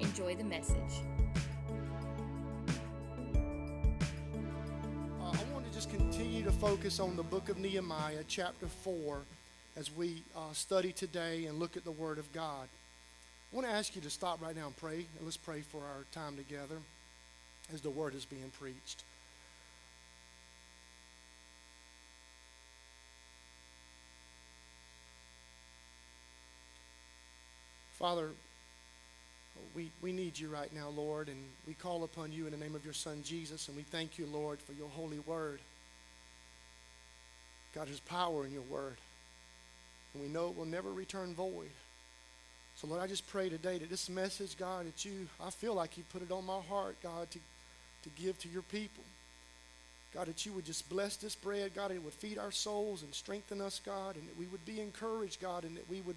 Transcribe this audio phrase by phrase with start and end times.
[0.00, 1.02] Enjoy the message.
[5.20, 9.20] Uh, I want to just continue to focus on the book of Nehemiah, chapter 4,
[9.76, 12.66] as we uh, study today and look at the Word of God.
[13.52, 15.78] I want to ask you to stop right now and pray, and let's pray for
[15.78, 16.76] our time together
[17.72, 19.04] as the Word is being preached.
[27.92, 28.30] Father,
[29.74, 32.74] we, we need you right now, Lord, and we call upon you in the name
[32.74, 35.58] of your Son, Jesus, and we thank you, Lord, for your holy word.
[37.74, 38.96] God, there's power in your word,
[40.12, 41.70] and we know it will never return void.
[42.76, 45.96] So, Lord, I just pray today that this message, God, that you, I feel like
[45.96, 47.38] you put it on my heart, God, to,
[48.04, 49.02] to give to your people.
[50.14, 53.12] God, that you would just bless this bread, God, it would feed our souls and
[53.12, 56.16] strengthen us, God, and that we would be encouraged, God, and that we would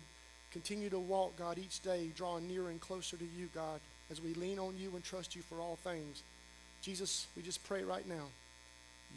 [0.52, 4.34] Continue to walk, God, each day, drawing nearer and closer to you, God, as we
[4.34, 6.24] lean on you and trust you for all things.
[6.82, 8.28] Jesus, we just pray right now.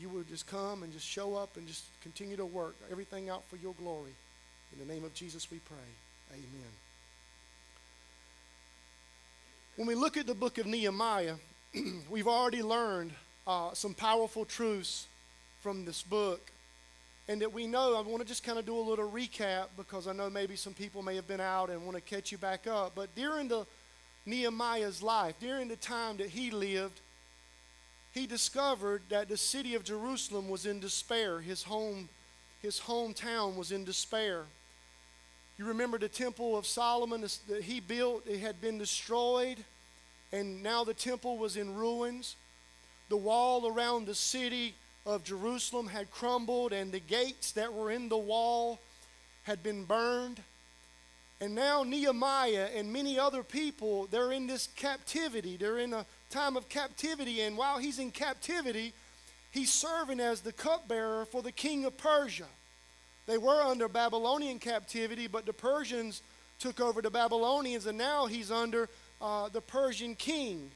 [0.00, 3.44] You would just come and just show up and just continue to work everything out
[3.48, 4.12] for your glory.
[4.72, 5.76] In the name of Jesus, we pray.
[6.32, 6.72] Amen.
[9.76, 11.36] When we look at the book of Nehemiah,
[12.10, 13.12] we've already learned
[13.46, 15.06] uh, some powerful truths
[15.60, 16.50] from this book
[17.30, 20.08] and that we know, I want to just kind of do a little recap because
[20.08, 22.66] I know maybe some people may have been out and want to catch you back
[22.66, 22.96] up.
[22.96, 23.66] But during the
[24.26, 27.00] Nehemiah's life, during the time that he lived,
[28.12, 31.38] he discovered that the city of Jerusalem was in despair.
[31.38, 32.08] His home,
[32.62, 34.42] his hometown was in despair.
[35.56, 39.58] You remember the temple of Solomon that he built, it had been destroyed,
[40.32, 42.34] and now the temple was in ruins.
[43.08, 44.74] The wall around the city
[45.06, 48.78] of Jerusalem had crumbled, and the gates that were in the wall
[49.44, 50.40] had been burned.
[51.40, 55.56] And now Nehemiah and many other people, they're in this captivity.
[55.56, 57.40] They're in a time of captivity.
[57.40, 58.92] And while he's in captivity,
[59.50, 62.46] he's serving as the cupbearer for the king of Persia.
[63.26, 66.20] They were under Babylonian captivity, but the Persians
[66.58, 68.88] took over the Babylonians, and now he's under
[69.22, 70.70] uh, the Persian king.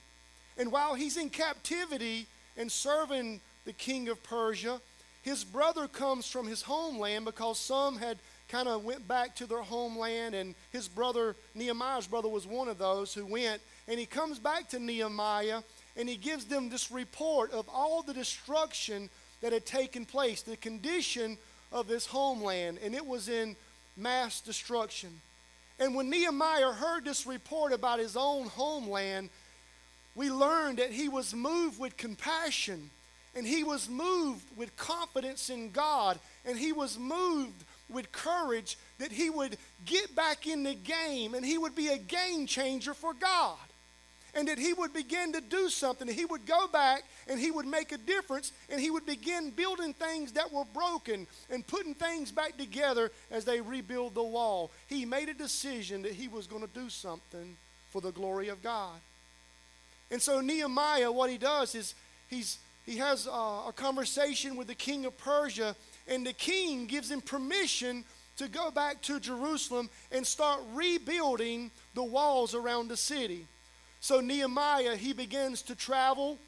[0.56, 2.26] And while he's in captivity
[2.56, 4.80] and serving the king of Persia.
[5.22, 9.62] His brother comes from his homeland because some had kind of went back to their
[9.62, 13.60] homeland, and his brother, Nehemiah's brother, was one of those who went.
[13.88, 15.62] And he comes back to Nehemiah
[15.96, 19.08] and he gives them this report of all the destruction
[19.40, 21.38] that had taken place, the condition
[21.72, 23.56] of his homeland, and it was in
[23.96, 25.20] mass destruction.
[25.78, 29.30] And when Nehemiah heard this report about his own homeland,
[30.14, 32.90] we learned that he was moved with compassion
[33.36, 36.18] and he was moved with confidence in God.
[36.44, 41.44] And he was moved with courage that he would get back in the game and
[41.44, 43.58] he would be a game changer for God.
[44.36, 46.08] And that he would begin to do something.
[46.08, 49.92] He would go back and he would make a difference and he would begin building
[49.94, 54.72] things that were broken and putting things back together as they rebuild the wall.
[54.88, 57.56] He made a decision that he was going to do something
[57.90, 58.98] for the glory of God.
[60.10, 61.94] And so Nehemiah, what he does is
[62.28, 65.74] he's he has a, conversation with the king of Persia,
[66.06, 68.04] and the king gives him permission
[68.36, 73.46] to go back to Jerusalem and start rebuilding the walls around the city.
[74.00, 76.38] So Nehemiah, he begins to travel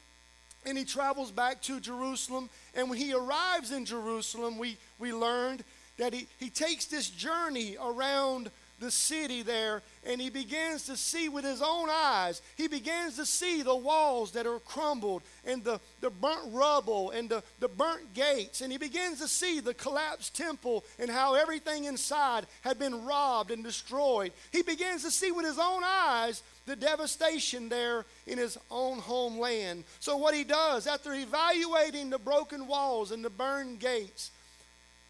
[0.65, 2.49] and he travels back to Jerusalem.
[2.75, 5.63] And when he arrives in Jerusalem, we, we learned
[5.97, 11.29] that he, he takes this journey around the city there and he begins to see
[11.29, 12.41] with his own eyes.
[12.55, 17.29] He begins to see the walls that are crumbled and the, the burnt rubble and
[17.29, 18.61] the, the burnt gates.
[18.61, 23.51] And he begins to see the collapsed temple and how everything inside had been robbed
[23.51, 24.31] and destroyed.
[24.51, 29.85] He begins to see with his own eyes the devastation there in his own homeland.
[29.99, 34.31] So, what he does, after evaluating the broken walls and the burned gates,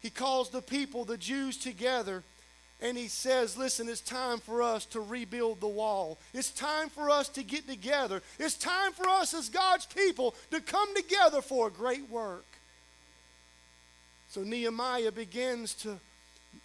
[0.00, 2.22] he calls the people, the Jews, together
[2.80, 6.18] and he says, Listen, it's time for us to rebuild the wall.
[6.32, 8.22] It's time for us to get together.
[8.38, 12.46] It's time for us as God's people to come together for a great work.
[14.28, 15.98] So Nehemiah begins to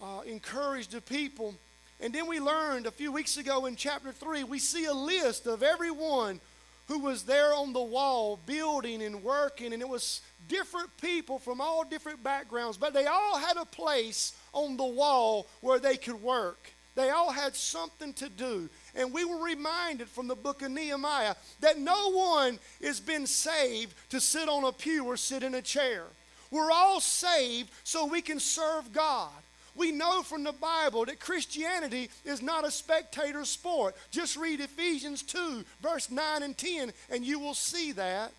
[0.01, 1.55] uh, encourage the people
[2.03, 5.47] And then we learned a few weeks ago in chapter 3, we see a list
[5.47, 6.41] of everyone
[6.87, 11.61] who was there on the wall building and working, and it was different people from
[11.61, 16.21] all different backgrounds, but they all had a place on the wall where they could
[16.21, 16.73] work.
[16.95, 18.69] They all had something to do.
[18.93, 23.95] And we were reminded from the book of Nehemiah that no one has been saved
[24.09, 26.03] to sit on a pew or sit in a chair.
[26.51, 29.31] We're all saved so we can serve God.
[29.75, 33.95] We know from the Bible that Christianity is not a spectator sport.
[34.11, 38.31] Just read Ephesians 2, verse 9 and 10, and you will see that.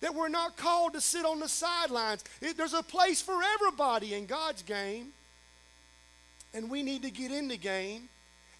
[0.00, 2.22] That we're not called to sit on the sidelines.
[2.40, 5.08] It, there's a place for everybody in God's game.
[6.54, 8.08] And we need to get in the game.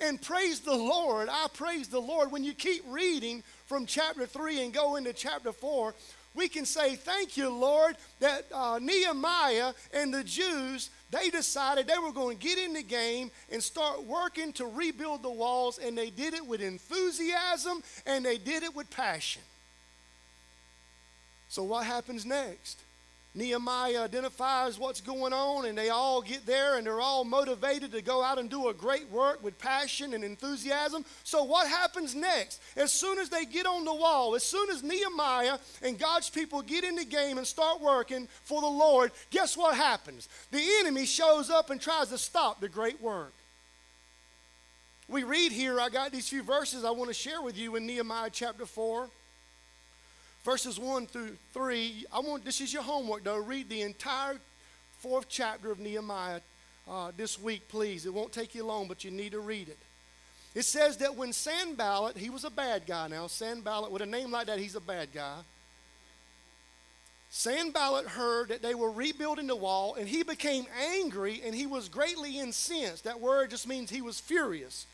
[0.00, 1.28] And praise the Lord.
[1.31, 2.31] I praise the Lord.
[2.31, 5.94] When you keep reading from chapter 3 and go into chapter 4,
[6.34, 11.98] we can say, Thank you, Lord, that uh, Nehemiah and the Jews, they decided they
[11.98, 15.96] were going to get in the game and start working to rebuild the walls, and
[15.96, 19.42] they did it with enthusiasm and they did it with passion.
[21.48, 22.78] So, what happens next?
[23.38, 28.02] Nehemiah identifies what's going on, and they all get there and they're all motivated to
[28.02, 31.05] go out and do a great work with passion and enthusiasm.
[31.23, 32.61] So, what happens next?
[32.76, 36.62] As soon as they get on the wall, as soon as Nehemiah and God's people
[36.62, 40.29] get in the game and start working for the Lord, guess what happens?
[40.50, 43.32] The enemy shows up and tries to stop the great work.
[45.08, 47.87] We read here, I got these few verses I want to share with you in
[47.87, 49.08] Nehemiah chapter 4
[50.48, 52.06] verses 1 through 3.
[52.10, 53.36] I want this is your homework though.
[53.36, 54.38] Read the entire
[54.98, 56.40] fourth chapter of Nehemiah
[56.90, 58.06] uh, this week, please.
[58.06, 59.76] It won't take you long, but you need to read it.
[60.54, 63.26] It says that when Sanballat, he was a bad guy now.
[63.26, 65.36] Sanballat, with a name like that, he's a bad guy.
[67.28, 71.90] Sanballat heard that they were rebuilding the wall, and he became angry and he was
[71.90, 73.04] greatly incensed.
[73.04, 74.86] That word just means he was furious.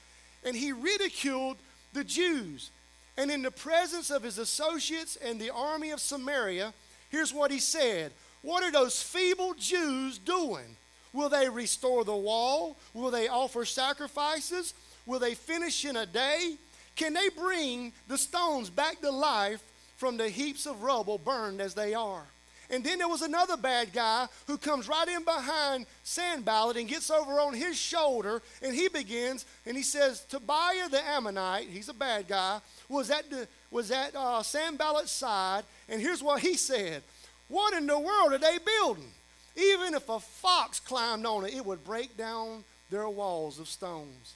[0.45, 1.59] And he ridiculed
[1.93, 2.71] the Jews
[3.17, 6.73] and in the presence of his associates and the army of Samaria,
[7.11, 8.13] here's what he said
[8.43, 10.77] What are those feeble Jews doing?
[11.13, 12.77] Will they restore the wall?
[12.93, 14.75] Will they offer sacrifices?
[15.07, 16.57] Will they finish in a day?
[16.97, 19.63] Can they bring the stones back to life
[19.97, 22.27] from the heaps of rubble burned as they are?
[22.71, 27.11] And then there was another bad guy who comes right in behind Sanballat and gets
[27.11, 31.95] over on his shoulder and he begins and he says, Tobiah the Ammonite, he's a
[31.95, 35.65] bad guy, was at, the, was at uh, Sanballat's side.
[35.89, 37.03] And here's what he said
[37.49, 39.13] What in the world are they building?
[39.57, 44.35] Even if a fox climbed on it, it would break down their walls of stones.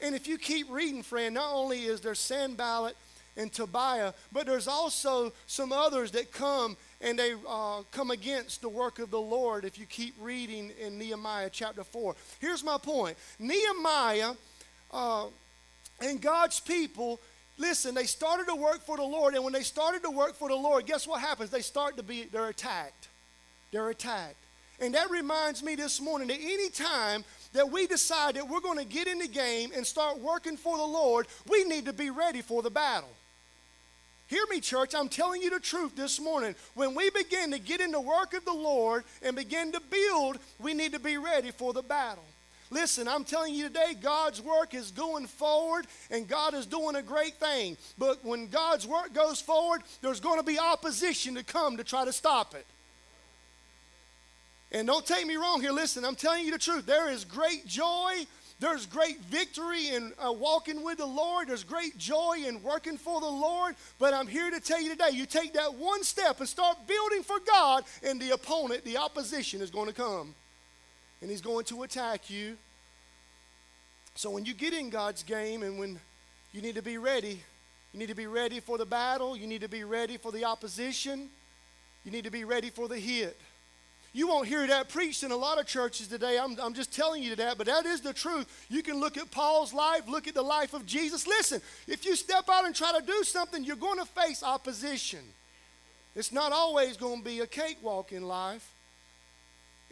[0.00, 2.96] And if you keep reading, friend, not only is there Sanballat
[3.36, 8.68] and Tobiah, but there's also some others that come and they uh, come against the
[8.68, 12.14] work of the Lord if you keep reading in Nehemiah chapter 4.
[12.40, 14.32] Here's my point Nehemiah
[14.92, 15.26] uh,
[16.00, 17.20] and God's people.
[17.58, 20.48] Listen, they started to work for the Lord, and when they started to work for
[20.48, 21.48] the Lord, guess what happens?
[21.48, 23.08] They start to be, they're attacked.
[23.72, 24.36] They're attacked.
[24.78, 28.78] And that reminds me this morning that any time that we decide that we're going
[28.78, 32.10] to get in the game and start working for the Lord, we need to be
[32.10, 33.08] ready for the battle.
[34.28, 34.94] Hear me, church.
[34.94, 36.56] I'm telling you the truth this morning.
[36.74, 40.38] When we begin to get in the work of the Lord and begin to build,
[40.58, 42.24] we need to be ready for the battle.
[42.70, 47.02] Listen, I'm telling you today, God's work is going forward and God is doing a
[47.02, 47.76] great thing.
[47.96, 52.04] But when God's work goes forward, there's going to be opposition to come to try
[52.04, 52.66] to stop it.
[54.72, 55.70] And don't take me wrong here.
[55.70, 56.86] Listen, I'm telling you the truth.
[56.86, 58.26] There is great joy
[58.58, 61.48] there's great victory in uh, walking with the Lord.
[61.48, 63.74] There's great joy in working for the Lord.
[63.98, 67.22] But I'm here to tell you today you take that one step and start building
[67.22, 70.34] for God, and the opponent, the opposition, is going to come.
[71.20, 72.56] And he's going to attack you.
[74.14, 76.00] So when you get in God's game and when
[76.52, 77.42] you need to be ready,
[77.92, 80.46] you need to be ready for the battle, you need to be ready for the
[80.46, 81.28] opposition,
[82.04, 83.38] you need to be ready for the hit.
[84.16, 86.38] You won't hear that preached in a lot of churches today.
[86.38, 88.46] I'm, I'm just telling you that, but that is the truth.
[88.70, 91.26] You can look at Paul's life, look at the life of Jesus.
[91.26, 95.18] Listen, if you step out and try to do something, you're going to face opposition.
[96.14, 98.66] It's not always going to be a cakewalk in life.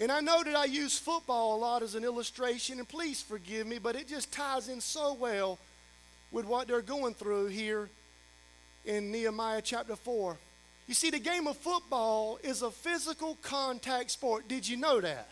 [0.00, 3.66] And I know that I use football a lot as an illustration, and please forgive
[3.66, 5.58] me, but it just ties in so well
[6.32, 7.90] with what they're going through here
[8.86, 10.38] in Nehemiah chapter 4.
[10.86, 14.48] You see, the game of football is a physical contact sport.
[14.48, 15.28] Did you know that?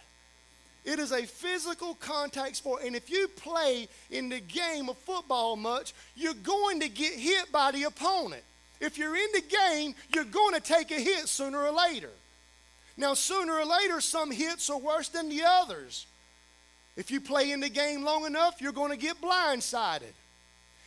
[0.85, 2.83] It is a physical contact sport.
[2.85, 7.53] And if you play in the game of football much, you're going to get hit
[7.53, 8.43] by the opponent.
[8.81, 12.11] If you're in the game, you're going to take a hit sooner or later.
[12.97, 16.07] Now, sooner or later, some hits are worse than the others.
[16.97, 20.13] If you play in the game long enough, you're going to get blindsided.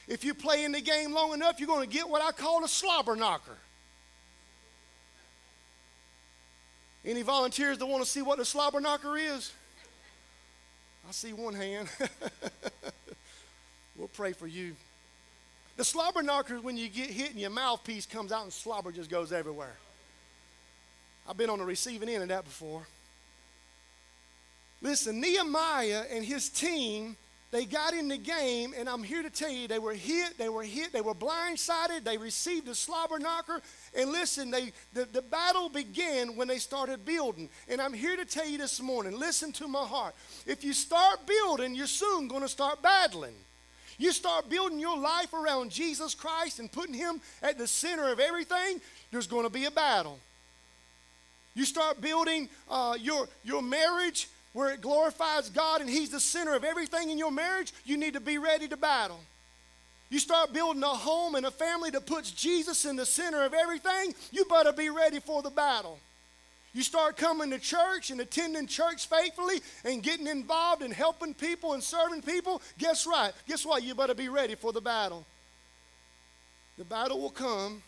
[0.07, 2.63] If you play in the game long enough, you're going to get what I call
[2.63, 3.57] a slobber knocker.
[7.05, 9.53] Any volunteers that want to see what the slobber knocker is?
[11.07, 11.87] I see one hand.
[13.95, 14.75] we'll pray for you.
[15.77, 18.91] The slobber knocker is when you get hit and your mouthpiece comes out and slobber
[18.91, 19.75] just goes everywhere.
[21.29, 22.87] I've been on the receiving end of that before.
[24.81, 27.17] Listen, Nehemiah and his team,
[27.51, 30.49] they got in the game, and I'm here to tell you, they were hit, they
[30.49, 33.61] were hit, they were blindsided, they received a slobber knocker.
[33.97, 37.49] And listen, they, the, the battle began when they started building.
[37.69, 40.15] And I'm here to tell you this morning listen to my heart.
[40.45, 43.35] If you start building, you're soon going to start battling.
[43.97, 48.19] You start building your life around Jesus Christ and putting Him at the center of
[48.19, 50.19] everything, there's going to be a battle.
[51.53, 56.55] You start building uh, your, your marriage where it glorifies God and He's the center
[56.55, 59.19] of everything in your marriage, you need to be ready to battle.
[60.09, 63.53] You start building a home and a family that puts Jesus in the center of
[63.53, 65.99] everything, you better be ready for the battle.
[66.73, 71.73] You start coming to church and attending church faithfully and getting involved and helping people
[71.73, 73.33] and serving people, guess right?
[73.49, 73.83] Guess what?
[73.83, 75.25] You better be ready for the battle.
[76.77, 77.83] The battle will come,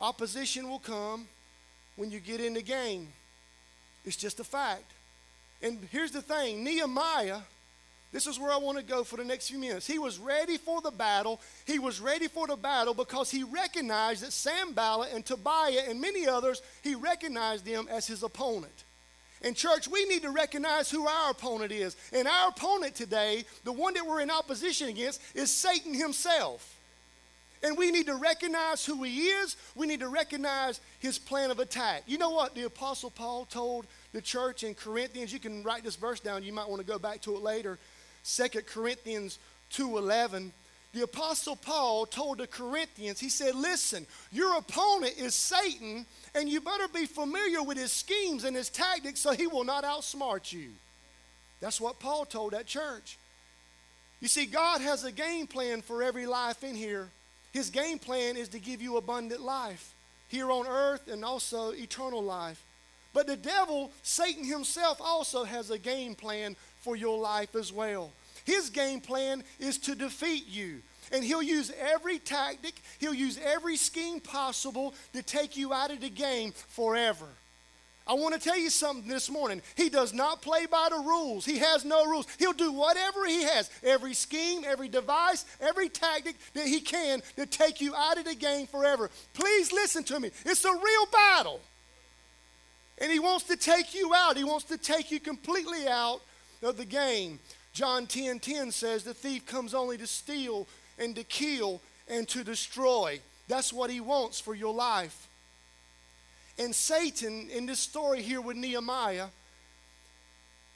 [0.00, 1.26] opposition will come
[1.96, 3.08] when you get in the game.
[4.04, 4.84] It's just a fact.
[5.62, 7.40] And here's the thing Nehemiah
[8.12, 9.86] this is where I want to go for the next few minutes.
[9.86, 11.40] He was ready for the battle.
[11.64, 16.26] He was ready for the battle because he recognized that Sanballat and Tobiah and many
[16.26, 18.84] others, he recognized them as his opponent.
[19.42, 21.96] And, church, we need to recognize who our opponent is.
[22.12, 26.76] And our opponent today, the one that we're in opposition against, is Satan himself.
[27.62, 29.56] And we need to recognize who he is.
[29.74, 32.02] We need to recognize his plan of attack.
[32.06, 35.32] You know what the Apostle Paul told the church in Corinthians?
[35.32, 36.42] You can write this verse down.
[36.42, 37.78] You might want to go back to it later.
[38.24, 39.38] 2 Corinthians
[39.70, 40.52] 2:11,
[40.92, 46.60] the apostle Paul told the Corinthians, he said, "Listen, your opponent is Satan, and you
[46.60, 50.74] better be familiar with his schemes and his tactics so he will not outsmart you."
[51.60, 53.18] That's what Paul told that church.
[54.20, 57.10] You see, God has a game plan for every life in here.
[57.52, 59.94] His game plan is to give you abundant life
[60.28, 62.62] here on earth and also eternal life.
[63.12, 68.12] But the devil, Satan himself, also has a game plan for your life as well.
[68.44, 70.82] His game plan is to defeat you.
[71.12, 76.00] And he'll use every tactic, he'll use every scheme possible to take you out of
[76.00, 77.26] the game forever.
[78.06, 79.62] I want to tell you something this morning.
[79.76, 81.44] He does not play by the rules.
[81.44, 82.26] He has no rules.
[82.38, 87.46] He'll do whatever he has, every scheme, every device, every tactic that he can to
[87.46, 89.10] take you out of the game forever.
[89.34, 90.30] Please listen to me.
[90.44, 91.60] It's a real battle.
[93.00, 94.36] And he wants to take you out.
[94.36, 96.20] He wants to take you completely out
[96.62, 97.38] of the game.
[97.72, 100.66] John 10 10 says, The thief comes only to steal
[100.98, 103.20] and to kill and to destroy.
[103.48, 105.28] That's what he wants for your life.
[106.58, 109.28] And Satan, in this story here with Nehemiah,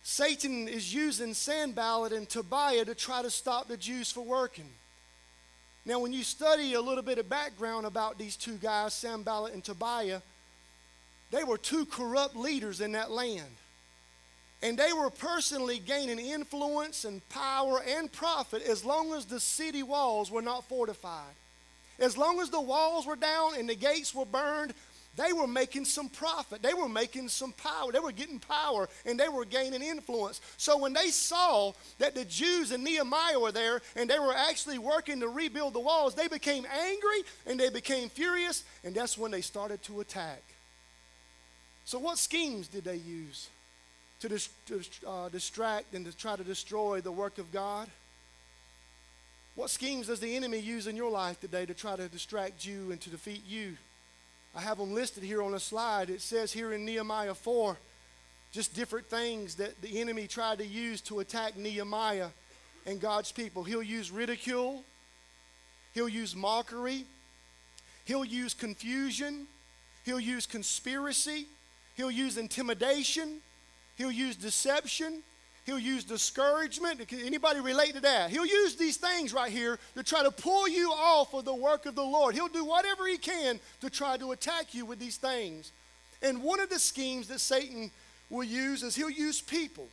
[0.03, 4.69] Satan is using Sanballat and Tobiah to try to stop the Jews from working.
[5.87, 9.63] Now, when you study a little bit of background about these two guys, Sanballat and
[9.63, 10.21] Tobiah,
[11.35, 13.43] they were two corrupt leaders in that land.
[14.63, 19.83] And they were personally gaining influence and power and profit as long as the city
[19.83, 21.35] walls were not fortified.
[21.99, 24.75] As long as the walls were down and the gates were burned,
[25.17, 26.63] they were making some profit.
[26.63, 27.93] They were making some power.
[27.93, 30.41] They were getting power and they were gaining influence.
[30.57, 34.79] So when they saw that the Jews and Nehemiah were there and they were actually
[34.79, 39.33] working to rebuild the walls, they became angry and they became furious, and that's when
[39.33, 40.43] they started to attack.
[41.85, 43.49] So, what schemes did they use?
[44.25, 47.89] to, dis- to uh, distract and to try to destroy the work of God?
[49.55, 52.91] What schemes does the enemy use in your life today to try to distract you
[52.91, 53.77] and to defeat you?
[54.57, 56.09] I have them listed here on a slide.
[56.09, 57.77] It says here in Nehemiah 4
[58.51, 62.29] just different things that the enemy tried to use to attack Nehemiah
[62.87, 63.65] and God's people.
[63.65, 64.85] He'll use ridicule,
[65.93, 67.05] he'll use mockery,
[68.05, 69.49] he'll use confusion,
[70.05, 71.47] he'll use conspiracy,
[71.95, 73.41] he'll use intimidation,
[73.97, 75.23] He'll use deception.
[75.65, 77.01] He'll use discouragement.
[77.11, 78.31] Anybody relate to that?
[78.31, 81.87] He'll use these things right here to try to pull you off of the work
[81.87, 82.35] of the Lord.
[82.35, 85.73] He'll do whatever he can to try to attack you with these things.
[86.23, 87.91] And one of the schemes that Satan
[88.29, 89.89] will use is he'll use people.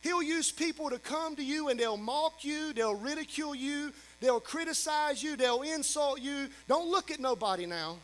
[0.00, 4.40] He'll use people to come to you and they'll mock you, they'll ridicule you, they'll
[4.40, 6.48] criticize you, they'll insult you.
[6.66, 7.98] Don't look at nobody now.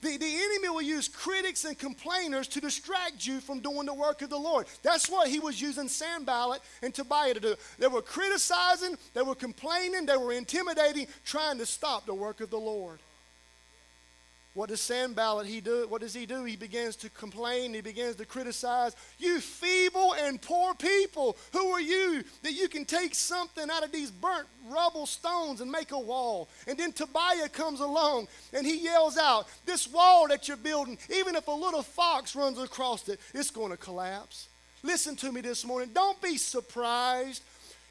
[0.00, 4.22] The, the enemy will use critics and complainers to distract you from doing the work
[4.22, 4.66] of the Lord.
[4.82, 7.54] That's what he was using Sanballat and Tobiah to do.
[7.78, 12.50] They were criticizing, they were complaining, they were intimidating, trying to stop the work of
[12.50, 13.00] the Lord.
[14.60, 15.86] What does Sanballat he do?
[15.88, 16.44] What does he do?
[16.44, 17.72] He begins to complain.
[17.72, 18.94] He begins to criticize.
[19.18, 23.90] You feeble and poor people, who are you that you can take something out of
[23.90, 26.50] these burnt rubble stones and make a wall?
[26.66, 31.36] And then Tobiah comes along and he yells out, "This wall that you're building, even
[31.36, 34.48] if a little fox runs across it, it's going to collapse."
[34.82, 35.88] Listen to me this morning.
[35.94, 37.42] Don't be surprised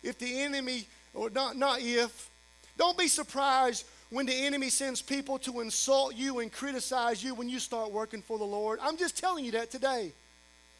[0.04, 2.30] if the enemy, or not, not if,
[2.78, 7.48] don't be surprised when the enemy sends people to insult you and criticize you when
[7.48, 8.80] you start working for the Lord.
[8.82, 10.12] I'm just telling you that today.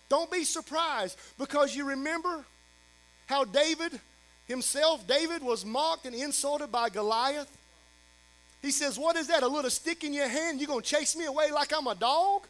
[0.10, 2.44] Don't be surprised because you remember
[3.28, 4.00] how David
[4.48, 7.56] himself, David was mocked and insulted by Goliath.
[8.62, 9.44] He says, What is that?
[9.44, 10.60] A little stick in your hand?
[10.60, 12.48] You're going to chase me away like I'm a dog?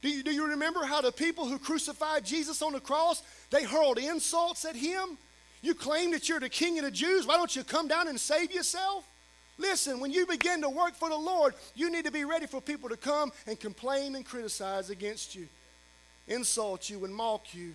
[0.00, 3.64] Do you, do you remember how the people who crucified Jesus on the cross, they
[3.64, 5.18] hurled insults at him?
[5.60, 7.26] You claim that you're the king of the Jews.
[7.26, 9.04] Why don't you come down and save yourself?
[9.58, 12.60] Listen, when you begin to work for the Lord, you need to be ready for
[12.60, 15.48] people to come and complain and criticize against you,
[16.28, 17.74] insult you, and mock you.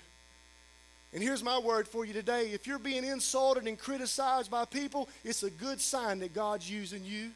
[1.14, 5.10] And here's my word for you today if you're being insulted and criticized by people,
[5.26, 7.32] it's a good sign that God's using you.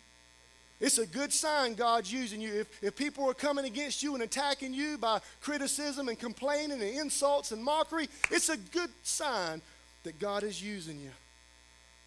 [0.79, 2.53] It's a good sign God's using you.
[2.53, 6.99] If, if people are coming against you and attacking you by criticism and complaining and
[6.99, 9.61] insults and mockery, it's a good sign
[10.03, 11.11] that God is using you.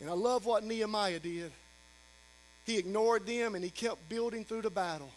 [0.00, 1.52] And I love what Nehemiah did.
[2.64, 5.10] He ignored them and he kept building through the battle.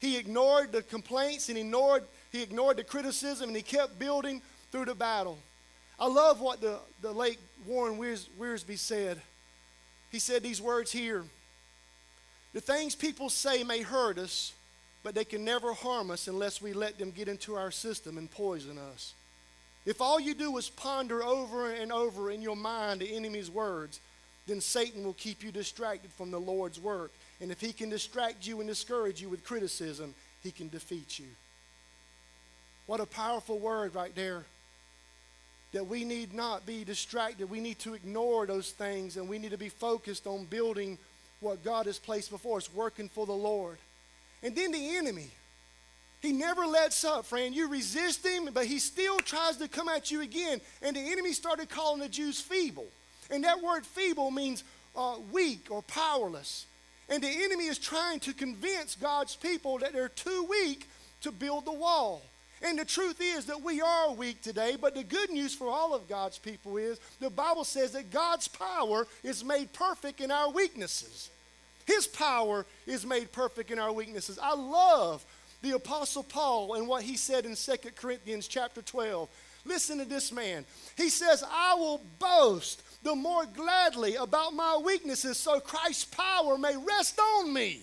[0.00, 4.86] He ignored the complaints and ignored, he ignored the criticism and he kept building through
[4.86, 5.38] the battle.
[5.98, 9.20] I love what the, the late Warren Wiersbe said.
[10.10, 11.24] He said these words here
[12.52, 14.52] The things people say may hurt us,
[15.02, 18.30] but they can never harm us unless we let them get into our system and
[18.30, 19.14] poison us.
[19.86, 24.00] If all you do is ponder over and over in your mind the enemy's words,
[24.46, 27.12] then Satan will keep you distracted from the Lord's work.
[27.40, 31.26] And if he can distract you and discourage you with criticism, he can defeat you.
[32.86, 34.44] What a powerful word right there.
[35.72, 37.50] That we need not be distracted.
[37.50, 40.98] We need to ignore those things and we need to be focused on building
[41.40, 43.78] what God has placed before us, working for the Lord.
[44.42, 45.30] And then the enemy.
[46.26, 47.54] He never lets up, friend.
[47.54, 50.60] You resist him, but he still tries to come at you again.
[50.82, 52.88] And the enemy started calling the Jews feeble.
[53.30, 54.64] And that word feeble means
[54.96, 56.66] uh, weak or powerless.
[57.08, 60.88] And the enemy is trying to convince God's people that they're too weak
[61.20, 62.22] to build the wall.
[62.60, 65.94] And the truth is that we are weak today, but the good news for all
[65.94, 70.50] of God's people is the Bible says that God's power is made perfect in our
[70.50, 71.30] weaknesses.
[71.86, 74.40] His power is made perfect in our weaknesses.
[74.42, 75.24] I love
[75.62, 79.28] the apostle Paul and what he said in 2 Corinthians chapter 12.
[79.64, 80.64] Listen to this man.
[80.96, 86.76] He says, "I will boast the more gladly about my weaknesses so Christ's power may
[86.76, 87.82] rest on me."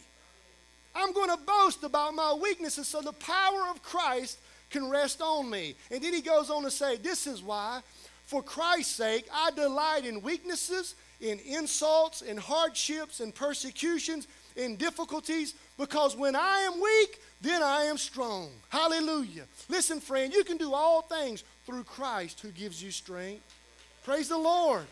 [0.95, 4.38] I'm going to boast about my weaknesses so the power of Christ
[4.69, 5.75] can rest on me.
[5.91, 7.81] And then he goes on to say, This is why,
[8.25, 15.53] for Christ's sake, I delight in weaknesses, in insults, in hardships, in persecutions, in difficulties,
[15.77, 18.49] because when I am weak, then I am strong.
[18.69, 19.45] Hallelujah.
[19.69, 23.43] Listen, friend, you can do all things through Christ who gives you strength.
[24.03, 24.85] Praise the Lord.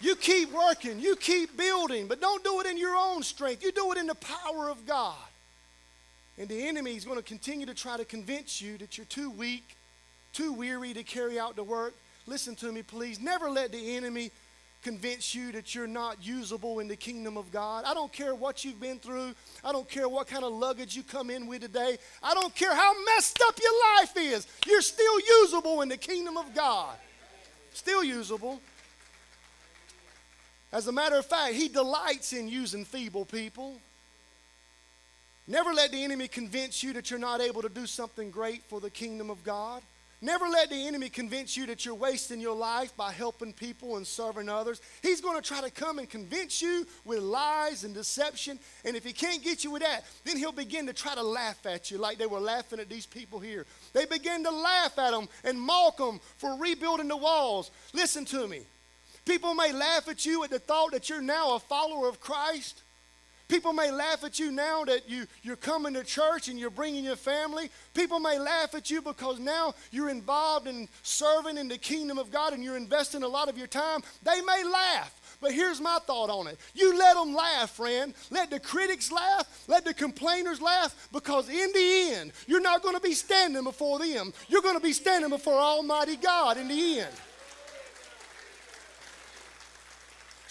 [0.00, 3.62] You keep working, you keep building, but don't do it in your own strength.
[3.62, 5.16] You do it in the power of God.
[6.36, 9.30] And the enemy is going to continue to try to convince you that you're too
[9.30, 9.76] weak,
[10.32, 11.94] too weary to carry out the work.
[12.26, 13.20] Listen to me, please.
[13.20, 14.30] Never let the enemy
[14.84, 17.84] convince you that you're not usable in the kingdom of God.
[17.86, 19.34] I don't care what you've been through.
[19.64, 21.96] I don't care what kind of luggage you come in with today.
[22.22, 24.46] I don't care how messed up your life is.
[24.66, 26.94] You're still usable in the kingdom of God.
[27.72, 28.60] Still usable.
[30.70, 33.80] As a matter of fact, he delights in using feeble people.
[35.46, 38.80] Never let the enemy convince you that you're not able to do something great for
[38.80, 39.82] the kingdom of God.
[40.24, 44.06] Never let the enemy convince you that you're wasting your life by helping people and
[44.06, 44.80] serving others.
[45.02, 48.58] He's going to try to come and convince you with lies and deception.
[48.86, 51.66] And if he can't get you with that, then he'll begin to try to laugh
[51.66, 53.66] at you like they were laughing at these people here.
[53.92, 57.70] They begin to laugh at them and mock them for rebuilding the walls.
[57.92, 58.62] Listen to me.
[59.26, 62.82] People may laugh at you at the thought that you're now a follower of Christ.
[63.48, 67.04] People may laugh at you now that you, you're coming to church and you're bringing
[67.04, 67.70] your family.
[67.92, 72.30] People may laugh at you because now you're involved in serving in the kingdom of
[72.30, 74.00] God and you're investing a lot of your time.
[74.22, 75.20] They may laugh.
[75.40, 76.58] But here's my thought on it.
[76.74, 78.14] You let them laugh, friend.
[78.30, 79.64] Let the critics laugh.
[79.68, 81.08] Let the complainers laugh.
[81.12, 84.32] Because in the end, you're not going to be standing before them.
[84.48, 87.14] You're going to be standing before Almighty God in the end.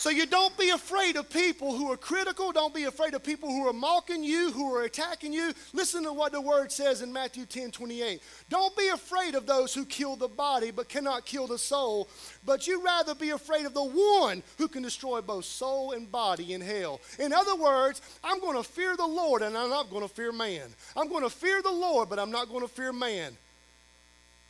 [0.04, 2.52] So you don't be afraid of people who are critical.
[2.52, 5.54] Don't be afraid of people who are mocking you, who are attacking you.
[5.72, 8.22] Listen to what the word says in Matthew 10 28.
[8.50, 12.10] Don't be afraid of those who kill the body but cannot kill the soul,
[12.46, 16.52] but you rather be afraid of the one who can destroy both soul and body
[16.52, 17.00] in hell.
[17.18, 20.34] In other words, I'm going to fear the Lord and I'm not going to fear
[20.34, 20.68] man.
[20.98, 23.38] I'm going to fear the Lord, but I'm not going to fear man.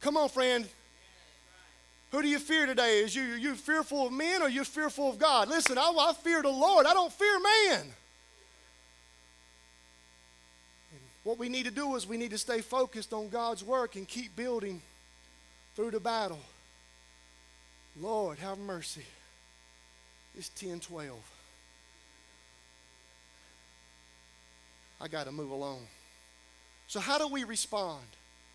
[0.02, 0.68] Come on, friend.
[2.14, 3.00] Who do you fear today?
[3.00, 5.50] Is you, you fearful of men or you fearful of God?
[5.50, 6.86] Listen, I, I fear the Lord.
[6.86, 7.82] I don't fear man.
[10.92, 13.96] And what we need to do is we need to stay focused on God's work
[13.96, 14.80] and keep building
[15.76, 16.40] through the battle.
[18.00, 19.06] Lord, have mercy.
[20.38, 21.18] It's 1012.
[25.02, 25.80] I got to move along.
[26.88, 28.06] So, how do we respond?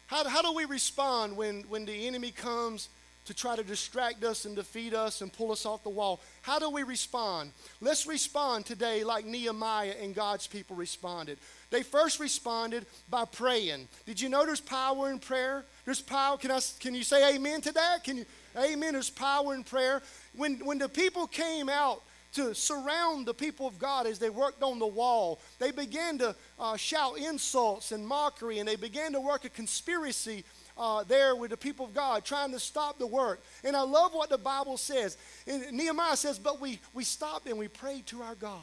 [0.07, 2.89] How, how do we respond when, when the enemy comes
[3.29, 6.19] to try to distract us and defeat us and pull us off the wall.
[6.41, 7.53] How do we respond?
[7.83, 11.39] Let's respond today like Nehemiah and God's people responded.
[11.69, 13.87] They first responded by praying.
[14.07, 15.67] Did you know there's power in prayer?
[15.85, 16.39] There's power.
[16.39, 18.03] Can, I, can you say amen to that?
[18.03, 18.25] Can you?
[18.57, 18.95] Amen.
[18.95, 20.01] There's power in prayer.
[20.35, 24.63] When, when the people came out to surround the people of God as they worked
[24.63, 25.41] on the wall.
[25.59, 30.45] They began to uh, shout insults and mockery, and they began to work a conspiracy
[30.79, 33.43] uh, there with the people of God trying to stop the work.
[33.65, 35.17] And I love what the Bible says.
[35.47, 38.63] And Nehemiah says, But we, we stopped and we prayed to our God.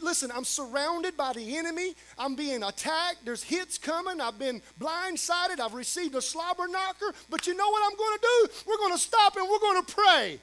[0.00, 1.94] Listen, I'm surrounded by the enemy.
[2.18, 3.26] I'm being attacked.
[3.26, 4.18] There's hits coming.
[4.18, 5.60] I've been blindsided.
[5.60, 7.12] I've received a slobber knocker.
[7.28, 8.52] But you know what I'm going to do?
[8.66, 10.38] We're going to stop and we're going to pray.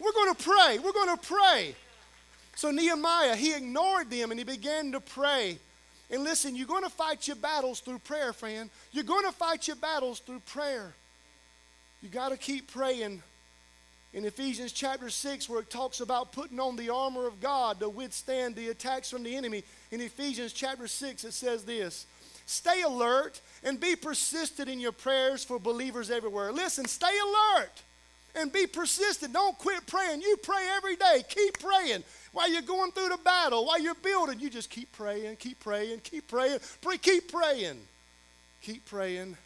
[0.00, 0.78] We're going to pray.
[0.80, 1.74] We're going to pray.
[2.56, 5.58] So Nehemiah, he ignored them and he began to pray.
[6.10, 8.70] And listen, you're going to fight your battles through prayer, friend.
[8.92, 10.94] You're going to fight your battles through prayer.
[12.02, 13.22] You got to keep praying.
[14.14, 17.90] In Ephesians chapter 6, where it talks about putting on the armor of God to
[17.90, 22.06] withstand the attacks from the enemy, in Ephesians chapter 6, it says this
[22.46, 26.50] Stay alert and be persistent in your prayers for believers everywhere.
[26.52, 27.82] Listen, stay alert
[28.38, 29.32] and be persistent.
[29.32, 30.22] Don't quit praying.
[30.22, 31.24] You pray every day.
[31.28, 32.04] Keep praying.
[32.32, 36.00] While you're going through the battle, while you're building, you just keep praying, keep praying,
[36.00, 37.78] keep praying, pray, keep praying,
[38.62, 39.36] keep praying.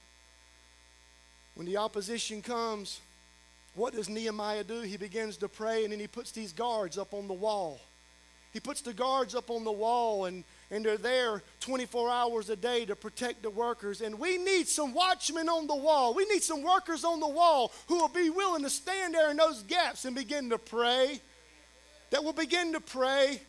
[1.54, 3.00] When the opposition comes,
[3.74, 4.80] what does Nehemiah do?
[4.80, 7.80] He begins to pray and then he puts these guards up on the wall.
[8.52, 12.56] He puts the guards up on the wall and, and they're there 24 hours a
[12.56, 14.00] day to protect the workers.
[14.00, 16.14] And we need some watchmen on the wall.
[16.14, 19.36] We need some workers on the wall who will be willing to stand there in
[19.36, 21.20] those gaps and begin to pray
[22.10, 23.42] that will begin to pray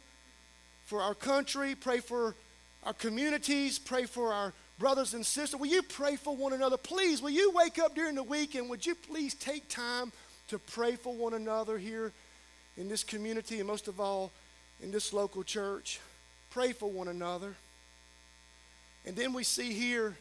[0.84, 2.36] for our country, pray for
[2.84, 5.58] our communities, pray for our brothers and sisters.
[5.58, 6.76] Will you pray for one another?
[6.76, 10.12] Please, will you wake up during the week and would you please take time
[10.50, 12.12] to pray for one another here
[12.76, 14.30] in this community and most of all
[14.82, 16.02] in this local church?
[16.54, 17.56] Pray for one another.
[19.06, 20.16] And then we see here,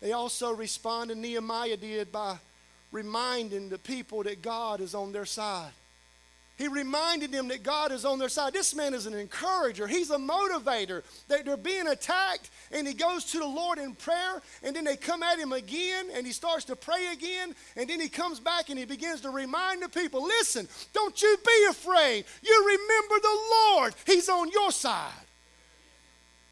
[0.00, 2.38] they also respond, and Nehemiah did by
[2.90, 5.72] reminding the people that God is on their side.
[6.56, 8.52] He reminded them that God is on their side.
[8.52, 11.02] This man is an encourager, he's a motivator.
[11.28, 15.22] They're being attacked, and he goes to the Lord in prayer, and then they come
[15.22, 18.78] at him again, and he starts to pray again, and then he comes back and
[18.78, 22.24] he begins to remind the people listen, don't you be afraid.
[22.42, 25.10] You remember the Lord, he's on your side.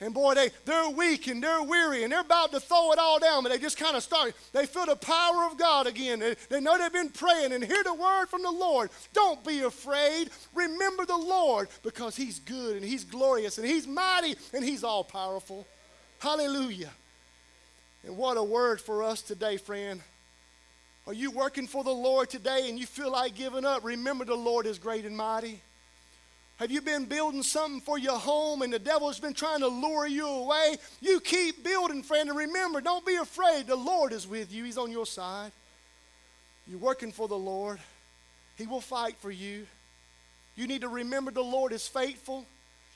[0.02, 3.20] And boy, they, they're weak and they're weary and they're about to throw it all
[3.20, 4.34] down, but they just kind of start.
[4.52, 6.18] They feel the power of God again.
[6.18, 8.90] They, they know they've been praying and hear the word from the Lord.
[9.12, 10.30] Don't be afraid.
[10.54, 15.04] Remember the Lord because He's good and He's glorious and He's mighty and He's all
[15.04, 15.64] powerful.
[16.18, 16.90] Hallelujah.
[18.04, 20.00] And what a word for us today, friend.
[21.06, 23.84] Are you working for the Lord today and you feel like giving up?
[23.84, 25.60] Remember the Lord is great and mighty.
[26.56, 30.06] Have you been building something for your home and the devil's been trying to lure
[30.06, 30.76] you away?
[31.00, 33.66] You keep building, friend, and remember, don't be afraid.
[33.66, 35.50] The Lord is with you, He's on your side.
[36.68, 37.80] You're working for the Lord,
[38.56, 39.66] He will fight for you.
[40.54, 42.46] You need to remember the Lord is faithful.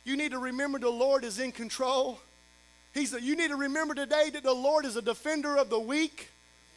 [0.04, 2.20] You need to remember the Lord is in control.
[2.94, 5.80] He's a, you need to remember today that the Lord is a defender of the
[5.80, 6.28] weak.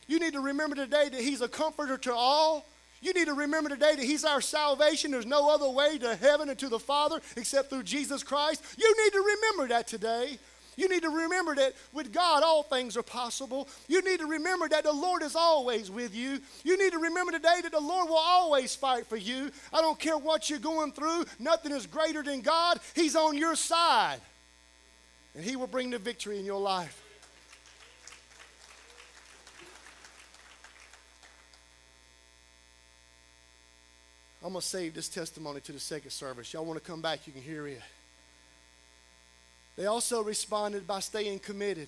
[0.08, 2.66] You need to remember today that He's a comforter to all.
[3.02, 5.12] You need to remember today that He's our salvation.
[5.12, 8.64] There's no other way to heaven and to the Father except through Jesus Christ.
[8.78, 10.38] You need to remember that today.
[10.80, 13.68] You need to remember that with God, all things are possible.
[13.90, 16.40] You need to remember that the Lord is always with you.
[16.64, 19.52] You need to remember today that the Lord will always fight for you.
[19.74, 22.80] I don't care what you're going through, nothing is greater than God.
[22.96, 24.22] He's on your side,
[25.36, 26.99] and He will bring the victory in your life.
[34.44, 36.54] I'm going to save this testimony to the second service.
[36.54, 37.82] Y'all want to come back, you can hear it.
[39.76, 41.88] They also responded by staying committed.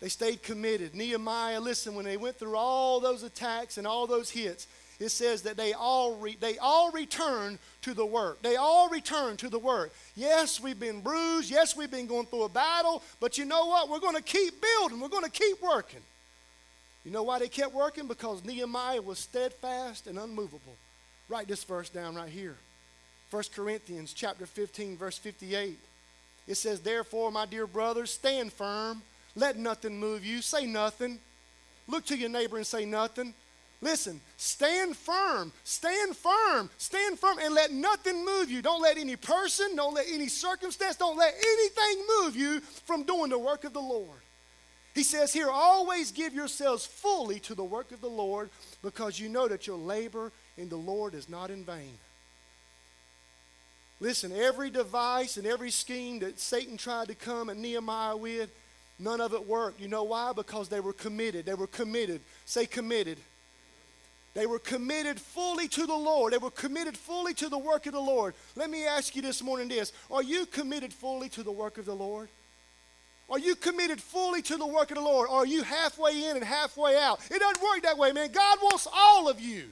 [0.00, 0.94] They stayed committed.
[0.94, 4.66] Nehemiah, listen, when they went through all those attacks and all those hits,
[5.00, 8.42] it says that they all re- they all returned to the work.
[8.42, 9.92] They all returned to the work.
[10.16, 11.50] Yes, we've been bruised.
[11.50, 13.02] Yes, we've been going through a battle.
[13.20, 13.88] But you know what?
[13.88, 15.00] We're going to keep building.
[15.00, 16.00] We're going to keep working.
[17.04, 18.08] You know why they kept working?
[18.08, 20.76] Because Nehemiah was steadfast and unmovable.
[21.28, 22.56] Write this verse down right here.
[23.30, 25.78] 1 Corinthians chapter 15, verse 58.
[26.46, 29.02] It says, Therefore, my dear brothers, stand firm.
[29.36, 30.40] Let nothing move you.
[30.40, 31.18] Say nothing.
[31.86, 33.34] Look to your neighbor and say nothing.
[33.80, 38.60] Listen, stand firm, stand firm, stand firm, and let nothing move you.
[38.60, 43.30] Don't let any person, don't let any circumstance, don't let anything move you from doing
[43.30, 44.18] the work of the Lord.
[44.96, 48.50] He says here, always give yourselves fully to the work of the Lord
[48.82, 51.98] because you know that your labor in the Lord is not in vain.
[54.00, 58.50] Listen, every device and every scheme that Satan tried to come at Nehemiah with,
[58.98, 59.80] none of it worked.
[59.80, 60.32] You know why?
[60.32, 61.46] Because they were committed.
[61.46, 62.20] They were committed.
[62.44, 63.18] Say committed.
[64.34, 66.32] They were committed fully to the Lord.
[66.32, 68.34] They were committed fully to the work of the Lord.
[68.54, 71.86] Let me ask you this morning this Are you committed fully to the work of
[71.86, 72.28] the Lord?
[73.30, 75.28] Are you committed fully to the work of the Lord?
[75.28, 77.20] Or are you halfway in and halfway out?
[77.30, 78.30] It doesn't work that way, man.
[78.32, 79.64] God wants all of you.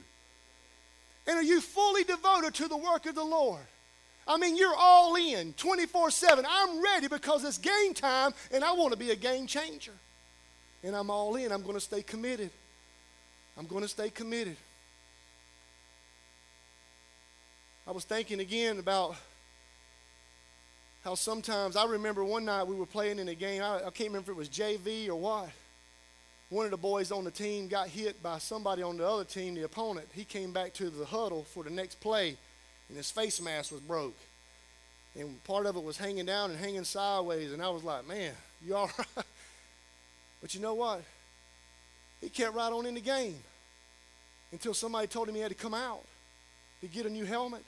[1.27, 3.61] And are you fully devoted to the work of the Lord?
[4.27, 6.45] I mean, you're all in 24 7.
[6.47, 9.93] I'm ready because it's game time and I want to be a game changer.
[10.83, 11.51] And I'm all in.
[11.51, 12.49] I'm going to stay committed.
[13.57, 14.57] I'm going to stay committed.
[17.85, 19.15] I was thinking again about
[21.03, 23.63] how sometimes I remember one night we were playing in a game.
[23.63, 25.49] I, I can't remember if it was JV or what
[26.49, 29.55] one of the boys on the team got hit by somebody on the other team,
[29.55, 30.07] the opponent.
[30.13, 32.37] He came back to the huddle for the next play,
[32.87, 34.15] and his face mask was broke.
[35.19, 37.51] And part of it was hanging down and hanging sideways.
[37.51, 38.31] And I was like, man,
[38.65, 39.25] you all right?
[40.41, 41.03] But you know what?
[42.21, 43.35] He kept right on in the game
[44.51, 46.03] until somebody told him he had to come out
[46.81, 47.63] to get a new helmet.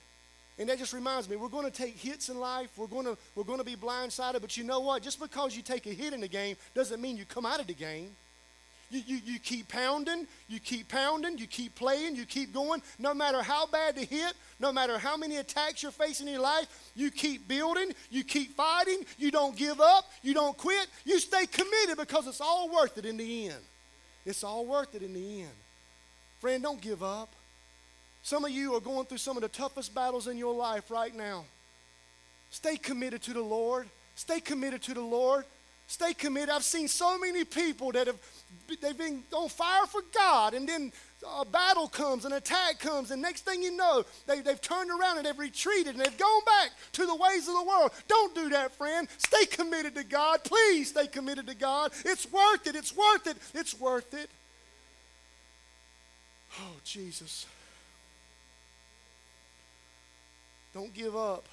[0.58, 2.70] And that just reminds me, we're going to take hits in life.
[2.78, 4.42] We're going to, we're going to be blindsided.
[4.42, 5.02] But you know what?
[5.02, 7.68] Just because you take a hit in the game doesn't mean you come out of
[7.68, 8.12] the game.
[8.92, 12.82] You, you, you keep pounding, you keep pounding, you keep playing, you keep going.
[12.98, 16.42] No matter how bad the hit, no matter how many attacks you're facing in your
[16.42, 21.20] life, you keep building, you keep fighting, you don't give up, you don't quit, you
[21.20, 23.64] stay committed because it's all worth it in the end.
[24.26, 25.52] It's all worth it in the end.
[26.40, 27.30] Friend, don't give up.
[28.24, 31.16] Some of you are going through some of the toughest battles in your life right
[31.16, 31.46] now.
[32.52, 33.88] Stay committed to the Lord.
[34.16, 35.46] Stay committed to the Lord.
[35.88, 36.50] Stay committed.
[36.50, 38.18] I've seen so many people that have
[38.82, 40.92] they've been on fire for God, and then
[41.40, 45.18] a battle comes, an attack comes, and next thing you know, they, they've turned around
[45.18, 47.92] and they've retreated and they've gone back to the ways of the world.
[48.08, 49.08] Don't do that, friend.
[49.18, 50.44] Stay committed to God.
[50.44, 51.92] Please stay committed to God.
[52.06, 52.76] It's worth it.
[52.76, 53.38] It's worth it.
[53.54, 54.30] It's worth it.
[56.62, 57.46] Oh, Jesus.
[60.74, 61.46] Don't give up.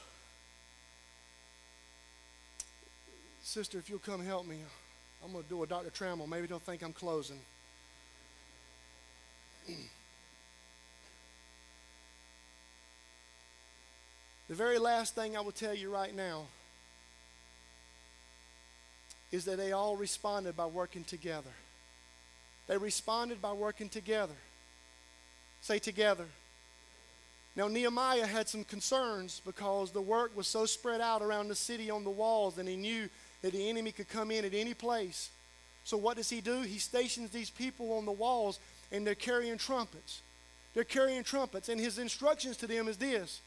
[3.43, 4.59] Sister, if you'll come help me.
[5.25, 5.91] I'm going to do a Dr.
[5.91, 6.29] Trammell.
[6.29, 7.41] Maybe they'll think I'm closing.
[14.49, 16.47] the very last thing I will tell you right now
[19.33, 21.51] is that they all responded by working together.
[22.69, 24.35] They responded by working together.
[25.61, 26.27] Say together.
[27.57, 31.91] Now, Nehemiah had some concerns because the work was so spread out around the city
[31.91, 33.09] on the walls, and he knew
[33.47, 35.31] that the enemy could come in at any place.
[35.85, 36.63] So what does he do?
[36.63, 38.59] He stations these people on the walls
[38.91, 40.21] and they're carrying trumpets.
[40.75, 43.41] They're carrying trumpets, and his instructions to them is this.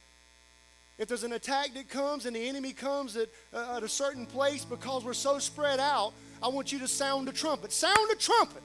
[0.98, 4.26] If there's an attack that comes and the enemy comes at, uh, at a certain
[4.26, 7.72] place because we're so spread out, I want you to sound the trumpet.
[7.72, 8.64] Sound the trumpet.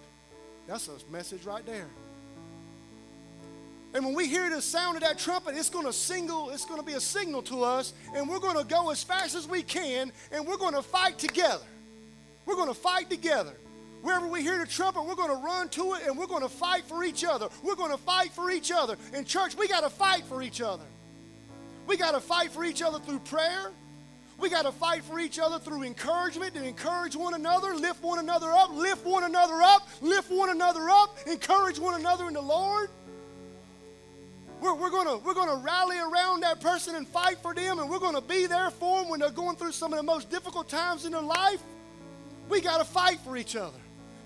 [0.69, 1.89] That's a message right there.
[3.95, 6.81] And when we hear the sound of that trumpet, it's going to single, it's going
[6.81, 9.63] to be a signal to us, and we're going to go as fast as we
[9.63, 11.65] can, and we're going to fight together.
[12.45, 13.55] We're going to fight together.
[14.03, 16.49] Wherever we hear the trumpet, we're going to run to it and we're going to
[16.49, 17.49] fight for each other.
[17.63, 18.99] We're going to fight for each other.
[19.15, 20.85] In church, we got to fight for each other.
[21.87, 23.71] We got to fight for each other through prayer.
[24.39, 28.19] We got to fight for each other through encouragement to encourage one another, lift one
[28.19, 32.43] another up, lift one another up, lift one another up, encourage one another in the
[32.43, 32.91] Lord.
[34.65, 37.99] We're, we're going we're gonna rally around that person and fight for them, and we're
[37.99, 40.71] going to be there for them when they're going through some of the most difficult
[40.71, 41.61] times in their life.
[42.49, 43.77] We got to fight for each other.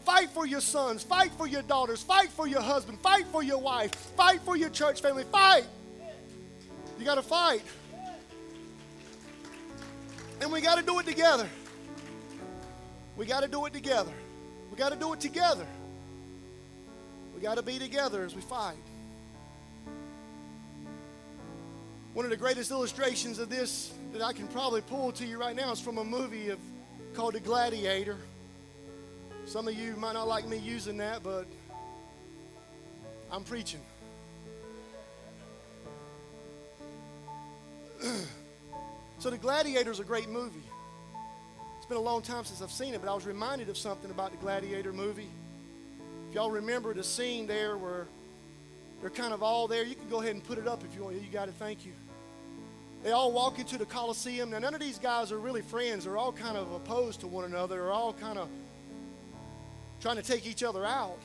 [0.05, 3.59] Fight for your sons, fight for your daughters, fight for your husband, fight for your
[3.59, 5.25] wife, fight for your church family.
[5.25, 5.65] Fight.
[7.01, 7.63] You got to fight.
[10.41, 11.49] And we got to do it together.
[13.17, 14.13] We got to do it together.
[14.71, 15.67] We got to do it together.
[17.35, 18.77] We got to be together as we fight.
[22.15, 25.55] One of the greatest illustrations of this that I can probably pull to you right
[25.55, 26.59] now is from a movie of,
[27.15, 28.17] called The Gladiator.
[29.45, 31.47] Some of you might not like me using that, but
[33.31, 33.81] I'm preaching.
[39.19, 40.63] so, The Gladiator is a great movie.
[41.77, 44.11] It's been a long time since I've seen it, but I was reminded of something
[44.11, 45.29] about the Gladiator movie.
[46.31, 48.07] If y'all remember the scene there where
[49.01, 51.05] they're kind of all there, you can go ahead and put it up if you
[51.05, 51.17] want.
[51.17, 51.93] You got it, thank you.
[53.05, 54.51] They all walk into the Coliseum.
[54.51, 56.05] Now, none of these guys are really friends.
[56.05, 57.77] They're all kind of opposed to one another.
[57.77, 58.49] They're all kind of
[60.01, 61.19] trying to take each other out.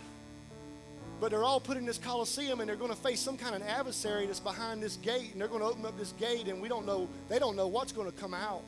[1.19, 3.61] But they're all put in this Coliseum and they're going to face some kind of
[3.63, 5.31] adversary that's behind this gate.
[5.31, 7.67] And they're going to open up this gate and we don't know, they don't know
[7.67, 8.61] what's going to come out.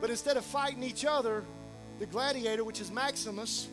[0.00, 1.44] But instead of fighting each other,
[1.98, 3.68] the gladiator, which is Maximus,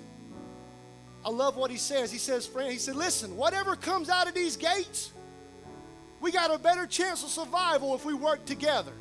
[1.25, 2.12] I love what he says.
[2.12, 5.12] He says, friend, he said, listen, whatever comes out of these gates,
[6.21, 8.93] we got a better chance of survival if we work together.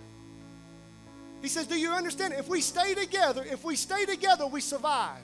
[1.43, 2.35] He says, Do you understand?
[2.35, 5.23] If we stay together, if we stay together, we survive.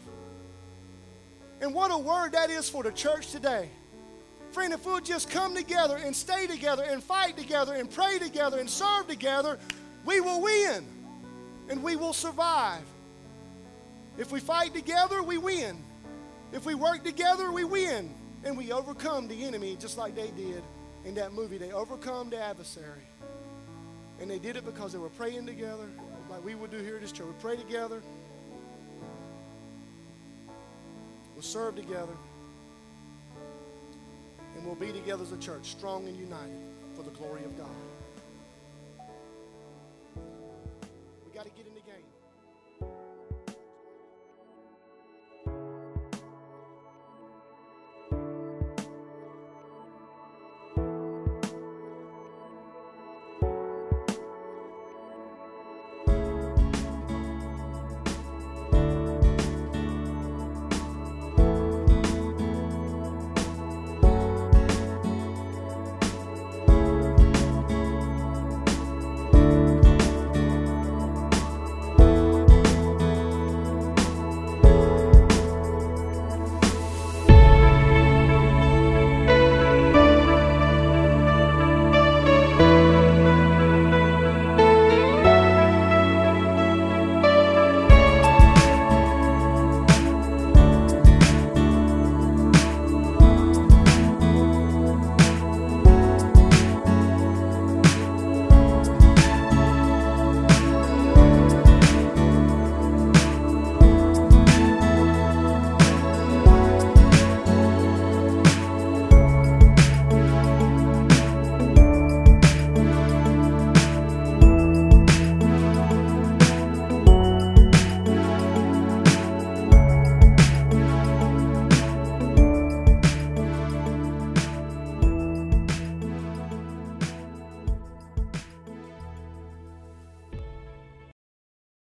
[1.60, 3.68] And what a word that is for the church today.
[4.52, 8.58] Friend, if we'll just come together and stay together and fight together and pray together
[8.58, 9.58] and serve together,
[10.04, 10.84] we will win
[11.68, 12.82] and we will survive.
[14.16, 15.82] If we fight together, we win.
[16.52, 20.62] If we work together, we win and we overcome the enemy just like they did
[21.04, 23.02] in that movie, they overcome the adversary.
[24.20, 25.88] And they did it because they were praying together,
[26.30, 27.26] like we would do here at this church.
[27.26, 28.00] We pray together,
[31.34, 32.14] we'll serve together,
[34.56, 36.56] and we'll be together as a church, strong and united
[36.94, 37.68] for the glory of God.
[41.26, 41.73] We got to get in.